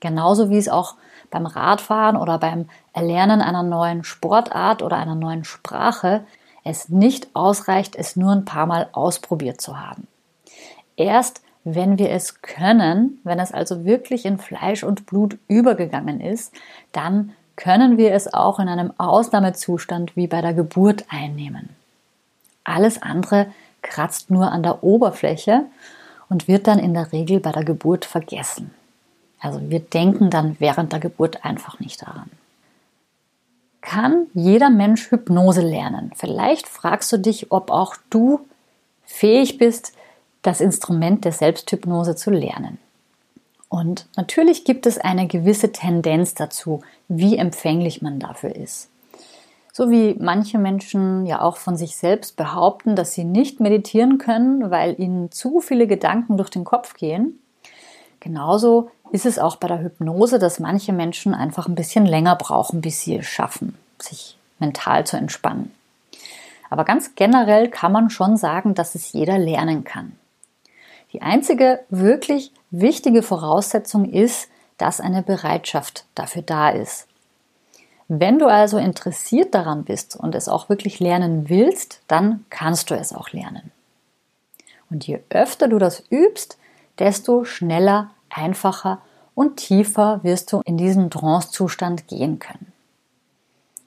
Genauso 0.00 0.50
wie 0.50 0.58
es 0.58 0.68
auch 0.68 0.96
beim 1.30 1.46
Radfahren 1.46 2.16
oder 2.16 2.38
beim 2.38 2.68
Erlernen 2.92 3.40
einer 3.40 3.62
neuen 3.62 4.02
Sportart 4.02 4.82
oder 4.82 4.96
einer 4.96 5.14
neuen 5.14 5.44
Sprache 5.44 6.24
es 6.68 6.88
nicht 6.88 7.28
ausreicht, 7.34 7.96
es 7.96 8.14
nur 8.16 8.32
ein 8.32 8.44
paar 8.44 8.66
Mal 8.66 8.88
ausprobiert 8.92 9.60
zu 9.60 9.80
haben. 9.80 10.06
Erst 10.96 11.42
wenn 11.64 11.98
wir 11.98 12.10
es 12.10 12.40
können, 12.40 13.18
wenn 13.24 13.38
es 13.38 13.52
also 13.52 13.84
wirklich 13.84 14.24
in 14.24 14.38
Fleisch 14.38 14.84
und 14.84 15.06
Blut 15.06 15.38
übergegangen 15.48 16.20
ist, 16.20 16.52
dann 16.92 17.34
können 17.56 17.98
wir 17.98 18.12
es 18.12 18.32
auch 18.32 18.58
in 18.58 18.68
einem 18.68 18.92
Ausnahmezustand 18.98 20.16
wie 20.16 20.26
bei 20.26 20.40
der 20.40 20.54
Geburt 20.54 21.04
einnehmen. 21.08 21.70
Alles 22.64 23.02
andere 23.02 23.46
kratzt 23.82 24.30
nur 24.30 24.52
an 24.52 24.62
der 24.62 24.84
Oberfläche 24.84 25.64
und 26.28 26.48
wird 26.48 26.66
dann 26.66 26.78
in 26.78 26.94
der 26.94 27.12
Regel 27.12 27.40
bei 27.40 27.52
der 27.52 27.64
Geburt 27.64 28.04
vergessen. 28.04 28.72
Also 29.40 29.70
wir 29.70 29.80
denken 29.80 30.30
dann 30.30 30.56
während 30.58 30.92
der 30.92 31.00
Geburt 31.00 31.44
einfach 31.44 31.80
nicht 31.80 32.02
daran. 32.02 32.30
Kann 33.80 34.26
jeder 34.34 34.70
Mensch 34.70 35.10
Hypnose 35.10 35.62
lernen? 35.62 36.12
Vielleicht 36.16 36.68
fragst 36.68 37.12
du 37.12 37.16
dich, 37.18 37.52
ob 37.52 37.70
auch 37.70 37.96
du 38.10 38.40
fähig 39.04 39.58
bist, 39.58 39.92
das 40.42 40.60
Instrument 40.60 41.24
der 41.24 41.32
Selbsthypnose 41.32 42.16
zu 42.16 42.30
lernen. 42.30 42.78
Und 43.68 44.06
natürlich 44.16 44.64
gibt 44.64 44.86
es 44.86 44.98
eine 44.98 45.26
gewisse 45.26 45.72
Tendenz 45.72 46.34
dazu, 46.34 46.80
wie 47.08 47.36
empfänglich 47.36 48.00
man 48.02 48.18
dafür 48.18 48.54
ist. 48.56 48.90
So 49.72 49.90
wie 49.90 50.16
manche 50.18 50.58
Menschen 50.58 51.26
ja 51.26 51.40
auch 51.40 51.56
von 51.56 51.76
sich 51.76 51.96
selbst 51.96 52.36
behaupten, 52.36 52.96
dass 52.96 53.12
sie 53.12 53.24
nicht 53.24 53.60
meditieren 53.60 54.18
können, 54.18 54.70
weil 54.70 54.98
ihnen 54.98 55.30
zu 55.30 55.60
viele 55.60 55.86
Gedanken 55.86 56.36
durch 56.36 56.50
den 56.50 56.64
Kopf 56.64 56.94
gehen. 56.94 57.38
Genauso 58.20 58.90
ist 59.12 59.26
es 59.26 59.38
auch 59.38 59.56
bei 59.56 59.68
der 59.68 59.82
Hypnose, 59.82 60.38
dass 60.38 60.60
manche 60.60 60.92
Menschen 60.92 61.34
einfach 61.34 61.66
ein 61.66 61.74
bisschen 61.74 62.06
länger 62.06 62.36
brauchen, 62.36 62.80
bis 62.80 63.02
sie 63.02 63.16
es 63.16 63.26
schaffen, 63.26 63.76
sich 63.98 64.38
mental 64.58 65.06
zu 65.06 65.16
entspannen. 65.16 65.72
Aber 66.70 66.84
ganz 66.84 67.14
generell 67.14 67.68
kann 67.68 67.92
man 67.92 68.10
schon 68.10 68.36
sagen, 68.36 68.74
dass 68.74 68.94
es 68.94 69.12
jeder 69.12 69.38
lernen 69.38 69.84
kann. 69.84 70.12
Die 71.12 71.22
einzige 71.22 71.80
wirklich 71.88 72.52
wichtige 72.70 73.22
Voraussetzung 73.22 74.10
ist, 74.10 74.48
dass 74.76 75.00
eine 75.00 75.22
Bereitschaft 75.22 76.04
dafür 76.14 76.42
da 76.42 76.68
ist. 76.68 77.06
Wenn 78.08 78.38
du 78.38 78.46
also 78.46 78.78
interessiert 78.78 79.54
daran 79.54 79.84
bist 79.84 80.16
und 80.16 80.34
es 80.34 80.48
auch 80.48 80.68
wirklich 80.68 81.00
lernen 81.00 81.48
willst, 81.48 82.00
dann 82.08 82.44
kannst 82.48 82.90
du 82.90 82.94
es 82.94 83.12
auch 83.12 83.30
lernen. 83.30 83.70
Und 84.90 85.06
je 85.06 85.20
öfter 85.28 85.68
du 85.68 85.78
das 85.78 86.02
übst, 86.10 86.58
desto 86.98 87.44
schneller, 87.44 88.10
einfacher 88.30 89.00
und 89.34 89.56
tiefer 89.56 90.20
wirst 90.22 90.52
du 90.52 90.60
in 90.64 90.76
diesen 90.76 91.10
Trance-Zustand 91.10 92.08
gehen 92.08 92.38
können. 92.38 92.72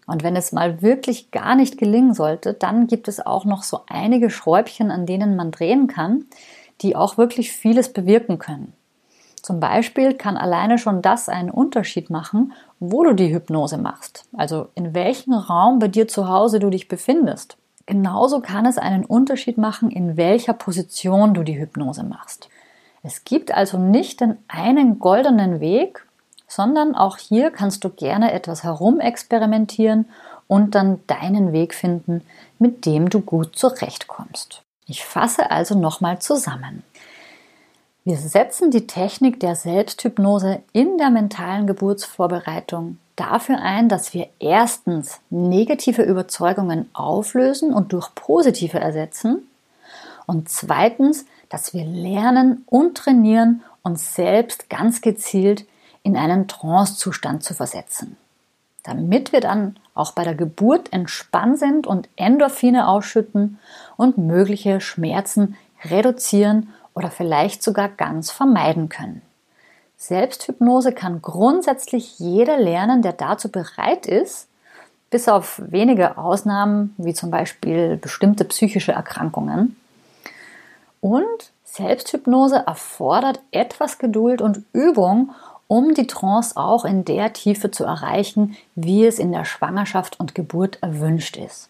Und 0.08 0.24
wenn 0.24 0.36
es 0.36 0.52
mal 0.52 0.82
wirklich 0.82 1.32
gar 1.32 1.56
nicht 1.56 1.78
gelingen 1.78 2.14
sollte, 2.14 2.54
dann 2.54 2.88
gibt 2.88 3.08
es 3.08 3.26
auch 3.26 3.46
noch 3.46 3.64
so 3.64 3.82
einige 3.88 4.30
Schräubchen, 4.30 4.92
an 4.92 5.06
denen 5.06 5.36
man 5.36 5.52
drehen 5.52 5.88
kann, 5.88 6.26
die 6.82 6.96
auch 6.96 7.18
wirklich 7.18 7.52
vieles 7.52 7.94
bewirken 7.94 8.40
können. 8.40 8.74
Zum 9.42 9.60
Beispiel 9.60 10.14
kann 10.14 10.38
alleine 10.38 10.78
schon 10.78 11.02
das 11.02 11.28
einen 11.28 11.50
Unterschied 11.50 12.10
machen, 12.10 12.54
wo 12.80 13.04
du 13.04 13.14
die 13.14 13.34
Hypnose 13.34 13.78
machst, 13.78 14.26
also 14.38 14.68
in 14.76 14.94
welchem 14.94 15.34
Raum 15.34 15.80
bei 15.80 15.88
dir 15.88 16.08
zu 16.08 16.28
Hause 16.28 16.60
du 16.60 16.70
dich 16.70 16.88
befindest. 16.88 17.58
Genauso 17.88 18.42
kann 18.42 18.66
es 18.66 18.78
einen 18.78 19.04
Unterschied 19.04 19.58
machen, 19.58 19.90
in 19.90 20.16
welcher 20.16 20.54
Position 20.54 21.34
du 21.34 21.44
die 21.44 21.60
Hypnose 21.60 22.04
machst. 22.04 22.50
Es 23.04 23.24
gibt 23.24 23.54
also 23.54 23.78
nicht 23.78 24.22
den 24.22 24.38
einen 24.48 25.00
goldenen 25.00 25.60
Weg, 25.60 26.06
sondern 26.48 26.96
auch 26.96 27.18
hier 27.18 27.50
kannst 27.50 27.84
du 27.84 27.90
gerne 27.90 28.32
etwas 28.34 28.64
herumexperimentieren 28.64 30.06
und 30.48 30.76
dann 30.76 31.00
deinen 31.08 31.54
Weg 31.54 31.74
finden, 31.74 32.24
mit 32.60 32.86
dem 32.86 33.10
du 33.10 33.22
gut 33.22 33.56
zurechtkommst. 33.56 34.62
Ich 34.86 35.06
fasse 35.06 35.50
also 35.50 35.76
nochmal 35.76 36.20
zusammen. 36.20 36.84
Wir 38.04 38.18
setzen 38.18 38.72
die 38.72 38.88
Technik 38.88 39.40
der 39.40 39.56
Selbsthypnose 39.56 40.62
in 40.74 40.98
der 40.98 41.12
mentalen 41.12 41.68
Geburtsvorbereitung 41.68 42.98
dafür 43.16 43.60
ein, 43.62 43.90
dass 43.90 44.14
wir 44.14 44.28
erstens 44.40 45.20
negative 45.30 46.02
Überzeugungen 46.02 46.90
auflösen 46.94 47.74
und 47.74 47.94
durch 47.94 48.14
positive 48.16 48.80
ersetzen 48.80 49.48
und 50.26 50.50
zweitens, 50.50 51.26
dass 51.52 51.74
wir 51.74 51.84
lernen 51.84 52.64
und 52.66 52.98
trainieren, 52.98 53.62
uns 53.84 54.16
selbst 54.16 54.70
ganz 54.70 55.02
gezielt 55.02 55.66
in 56.02 56.16
einen 56.16 56.48
Trancezustand 56.48 57.44
zu 57.44 57.54
versetzen, 57.54 58.16
damit 58.84 59.34
wir 59.34 59.42
dann 59.42 59.76
auch 59.94 60.14
bei 60.14 60.24
der 60.24 60.34
Geburt 60.34 60.94
entspannt 60.94 61.60
sind 61.60 61.86
und 61.86 62.08
Endorphine 62.16 62.88
ausschütten 62.88 63.60
und 63.98 64.18
mögliche 64.18 64.80
Schmerzen 64.80 65.58
reduzieren 65.84 66.70
oder 66.94 67.12
vielleicht 67.12 67.64
sogar 67.64 67.90
ganz 67.90 68.32
vermeiden 68.32 68.88
können. 68.88 69.22
Selbsthypnose 69.98 70.94
kann 70.94 71.22
grundsätzlich 71.22 72.18
jeder 72.18 72.58
lernen, 72.58 73.02
der 73.02 73.14
dazu 73.14 73.52
bereit 73.52 74.08
ist, 74.08 74.48
bis 75.10 75.28
auf 75.28 75.62
wenige 75.64 76.18
Ausnahmen, 76.18 76.96
wie 76.98 77.14
zum 77.14 77.30
Beispiel 77.30 77.98
bestimmte 77.98 78.46
psychische 78.46 78.94
Erkrankungen. 78.94 79.76
Und 81.02 81.52
Selbsthypnose 81.64 82.64
erfordert 82.66 83.42
etwas 83.52 83.98
Geduld 83.98 84.42
und 84.42 84.64
Übung, 84.72 85.32
um 85.68 85.94
die 85.94 86.08
Trance 86.08 86.58
auch 86.58 86.86
in 86.86 87.06
der 87.06 87.34
Tiefe 87.34 87.72
zu 87.72 87.84
erreichen, 87.86 88.56
wie 88.76 89.06
es 89.06 89.20
in 89.20 89.32
der 89.32 89.46
Schwangerschaft 89.46 90.20
und 90.20 90.36
Geburt 90.36 90.78
erwünscht 90.82 91.38
ist. 91.38 91.70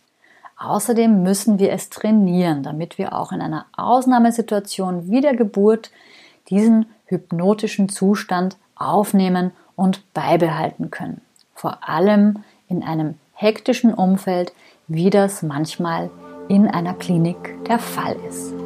Außerdem 0.57 1.23
müssen 1.23 1.59
wir 1.59 1.71
es 1.71 1.89
trainieren, 1.89 2.61
damit 2.61 2.97
wir 2.97 3.17
auch 3.17 3.31
in 3.31 3.41
einer 3.41 3.65
Ausnahmesituation 3.75 5.09
wie 5.09 5.21
der 5.21 5.35
Geburt 5.35 5.91
diesen 6.49 6.85
hypnotischen 7.05 7.89
Zustand 7.89 8.57
aufnehmen 8.75 9.51
und 9.75 10.13
beibehalten 10.13 10.91
können. 10.91 11.21
Vor 11.55 11.87
allem 11.87 12.43
in 12.67 12.83
einem 12.83 13.15
hektischen 13.33 13.93
Umfeld, 13.93 14.53
wie 14.87 15.09
das 15.09 15.41
manchmal 15.41 16.09
in 16.47 16.67
einer 16.67 16.93
Klinik 16.93 17.63
der 17.65 17.79
Fall 17.79 18.15
ist. 18.27 18.60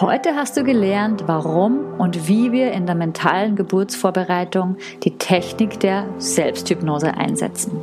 Heute 0.00 0.36
hast 0.36 0.56
du 0.56 0.62
gelernt, 0.62 1.24
warum 1.26 1.98
und 1.98 2.28
wie 2.28 2.52
wir 2.52 2.70
in 2.70 2.86
der 2.86 2.94
mentalen 2.94 3.56
Geburtsvorbereitung 3.56 4.76
die 5.02 5.18
Technik 5.18 5.80
der 5.80 6.04
Selbsthypnose 6.18 7.14
einsetzen. 7.14 7.80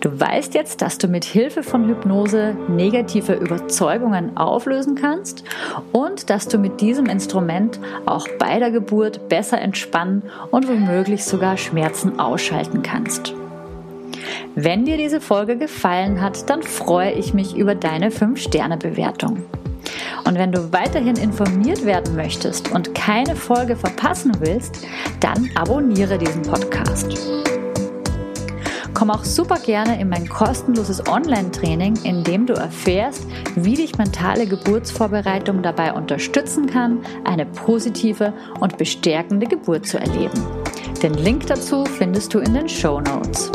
Du 0.00 0.20
weißt 0.20 0.52
jetzt, 0.52 0.82
dass 0.82 0.98
du 0.98 1.08
mit 1.08 1.24
Hilfe 1.24 1.62
von 1.62 1.88
Hypnose 1.88 2.54
negative 2.68 3.32
Überzeugungen 3.32 4.36
auflösen 4.36 4.94
kannst 4.94 5.42
und 5.92 6.28
dass 6.28 6.48
du 6.48 6.58
mit 6.58 6.82
diesem 6.82 7.06
Instrument 7.06 7.80
auch 8.04 8.28
bei 8.38 8.58
der 8.58 8.70
Geburt 8.70 9.30
besser 9.30 9.58
entspannen 9.58 10.24
und 10.50 10.68
womöglich 10.68 11.24
sogar 11.24 11.56
Schmerzen 11.56 12.20
ausschalten 12.20 12.82
kannst. 12.82 13.32
Wenn 14.54 14.84
dir 14.84 14.98
diese 14.98 15.22
Folge 15.22 15.56
gefallen 15.56 16.20
hat, 16.20 16.50
dann 16.50 16.62
freue 16.62 17.12
ich 17.12 17.32
mich 17.32 17.56
über 17.56 17.74
deine 17.74 18.10
5-Sterne-Bewertung. 18.10 19.44
Und 20.28 20.36
wenn 20.36 20.52
du 20.52 20.74
weiterhin 20.74 21.16
informiert 21.16 21.86
werden 21.86 22.14
möchtest 22.14 22.70
und 22.72 22.94
keine 22.94 23.34
Folge 23.34 23.74
verpassen 23.74 24.30
willst, 24.40 24.86
dann 25.20 25.48
abonniere 25.54 26.18
diesen 26.18 26.42
Podcast. 26.42 27.16
Komm 28.92 29.10
auch 29.10 29.24
super 29.24 29.58
gerne 29.58 29.98
in 29.98 30.10
mein 30.10 30.28
kostenloses 30.28 31.08
Online-Training, 31.08 32.00
in 32.02 32.24
dem 32.24 32.44
du 32.44 32.52
erfährst, 32.52 33.26
wie 33.54 33.76
dich 33.76 33.96
mentale 33.96 34.46
Geburtsvorbereitung 34.46 35.62
dabei 35.62 35.94
unterstützen 35.94 36.66
kann, 36.66 36.98
eine 37.24 37.46
positive 37.46 38.34
und 38.60 38.76
bestärkende 38.76 39.46
Geburt 39.46 39.86
zu 39.86 39.98
erleben. 39.98 40.44
Den 41.02 41.14
Link 41.14 41.46
dazu 41.46 41.86
findest 41.86 42.34
du 42.34 42.40
in 42.40 42.52
den 42.52 42.68
Show 42.68 43.00
Notes. 43.00 43.50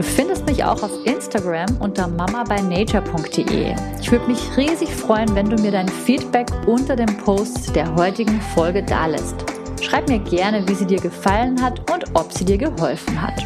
Du 0.00 0.06
findest 0.06 0.46
mich 0.46 0.64
auch 0.64 0.82
auf 0.82 0.92
Instagram 1.04 1.76
unter 1.78 2.08
mamabynature.de. 2.08 3.74
Ich 4.00 4.10
würde 4.10 4.26
mich 4.28 4.56
riesig 4.56 4.88
freuen, 4.88 5.34
wenn 5.34 5.50
du 5.50 5.60
mir 5.60 5.72
dein 5.72 5.90
Feedback 5.90 6.46
unter 6.64 6.96
dem 6.96 7.18
Post 7.18 7.76
der 7.76 7.94
heutigen 7.96 8.40
Folge 8.54 8.82
dalässt. 8.82 9.34
Schreib 9.82 10.08
mir 10.08 10.20
gerne, 10.20 10.66
wie 10.66 10.72
sie 10.72 10.86
dir 10.86 11.00
gefallen 11.00 11.60
hat 11.62 11.80
und 11.92 12.04
ob 12.14 12.32
sie 12.32 12.46
dir 12.46 12.56
geholfen 12.56 13.20
hat. 13.20 13.44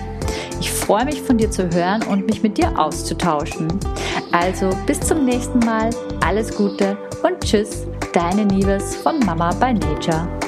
Ich 0.61 0.71
freue 0.71 1.07
mich 1.07 1.21
von 1.23 1.39
dir 1.39 1.51
zu 1.51 1.69
hören 1.73 2.05
und 2.05 2.25
mich 2.29 2.45
mit 2.45 2.57
dir 2.57 2.79
auszutauschen. 2.79 3.67
Also 4.31 4.71
bis 4.87 5.01
zum 5.01 5.25
nächsten 5.25 5.59
Mal, 5.59 5.91
alles 6.25 6.57
Gute 6.57 6.97
und 7.25 7.41
tschüss, 7.41 7.85
deine 8.13 8.45
Nieves 8.45 8.95
von 8.95 9.19
Mama 9.27 9.51
by 9.55 9.75
Nature. 9.75 10.44